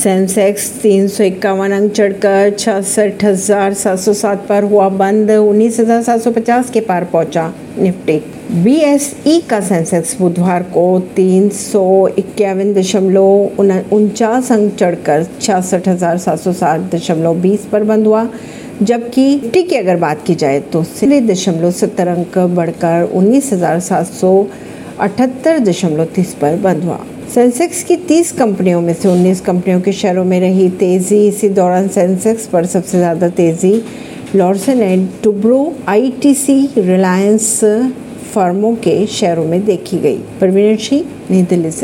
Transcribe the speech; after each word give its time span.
Sensex 0.00 0.68
तीन 0.82 1.08
सौ 1.08 1.24
इक्यावन, 1.24 1.72
अंक 1.72 1.92
चढ़कर 1.92 2.50
छियासठ 2.58 3.24
हज़ार 3.24 3.74
सात 3.74 3.98
सौ 3.98 4.12
सात 4.14 4.46
पर 4.48 4.64
हुआ 4.64 4.88
बंद, 4.90 5.30
उन्नीस 5.30 5.80
हज़ार 5.80 6.02
सात 6.02 6.20
सौ 6.20 6.30
पचास 6.32 6.70
के 6.70 6.80
पार 6.82 7.04
पहुँचा 7.04 7.52
निफ्टी। 7.78 8.16
बीएसई 8.54 9.38
का 9.50 9.60
सेंसेक्स 9.60 10.16
बुधवार 10.20 10.62
को 10.72 10.84
तीन 11.16 11.48
सौ 11.50 11.84
इक्यावन 12.18 12.72
दशमलव 12.74 13.60
उनचास, 13.92 14.50
अंक 14.52 14.74
चढ़कर 14.74 15.26
छियासठ 15.40 15.88
हज़ार 15.88 16.18
सात 16.18 16.38
सौ 16.38 16.52
सात 16.54 16.94
दशमलव 16.94 17.40
बीस 17.42 17.66
पर 17.72 17.84
बंद 17.84 18.06
हुआ। 18.06 18.26
जबकि 18.82 19.28
निफ्टी 19.34 19.62
की 19.62 19.76
अगर 19.76 19.96
बात 19.98 20.24
की 20.26 20.34
जाए 20.36 20.60
तो 20.62 20.82
सिले 20.84 21.20
दशमलव 21.22 21.70
सत्तर, 21.72 22.08
अंक 22.08 22.38
बढ़कर 22.56 23.10
उन्नीस 23.12 23.52
हज़ार 23.52 23.80
सात 23.82 24.06
सौ 24.14 24.46
अठहत्तर 25.00 25.58
दशमलव 25.60 26.04
तीस 26.14 26.34
पर 26.34 26.56
बंद 26.58 26.84
हुआ। 26.84 26.98
सेंसेक्स 27.34 27.82
की 27.84 27.96
30 27.96 28.30
कंपनियों 28.32 28.80
में 28.80 28.92
से 28.94 29.08
19 29.08 29.40
कंपनियों 29.40 29.80
के 29.80 29.92
शेयरों 29.92 30.24
में 30.24 30.40
रही 30.40 30.68
तेज़ी। 30.68 31.28
इसी 31.28 31.48
दौरान 31.48 31.88
सेंसेक्स 31.88 32.46
पर 32.46 32.66
सबसे 32.66 32.98
ज़्यादा 32.98 33.28
तेज़ी 33.28 33.82
Larsen 34.34 34.82
and 34.82 35.08
Toubro 35.24 35.74
ITC 35.88 36.58
Reliance 36.78 37.60
फर्मों 38.34 38.74
के 38.76 39.06
शेयरों 39.06 39.44
में 39.44 39.64
देखी 39.64 39.98
गई। 39.98 40.18
परवीन 40.40 40.76
सिंह, 40.76 41.04
नई 41.30 41.42
दिल्ली 41.42 41.70
से। 41.70 41.78